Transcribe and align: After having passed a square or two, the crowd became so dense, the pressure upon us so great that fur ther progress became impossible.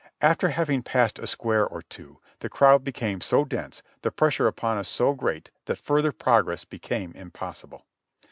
After 0.21 0.49
having 0.49 0.81
passed 0.81 1.19
a 1.19 1.27
square 1.27 1.63
or 1.63 1.83
two, 1.83 2.17
the 2.39 2.49
crowd 2.49 2.83
became 2.83 3.21
so 3.21 3.45
dense, 3.45 3.83
the 4.01 4.09
pressure 4.09 4.47
upon 4.47 4.79
us 4.79 4.89
so 4.89 5.13
great 5.13 5.51
that 5.65 5.77
fur 5.77 6.01
ther 6.01 6.11
progress 6.11 6.65
became 6.65 7.11
impossible. 7.13 7.85